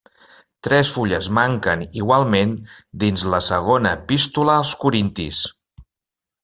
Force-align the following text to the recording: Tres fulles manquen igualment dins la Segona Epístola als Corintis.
Tres 0.67 0.89
fulles 0.95 1.27
manquen 1.39 1.83
igualment 2.01 2.57
dins 3.05 3.29
la 3.35 3.43
Segona 3.51 3.93
Epístola 4.01 4.61
als 4.65 4.77
Corintis. 4.87 5.49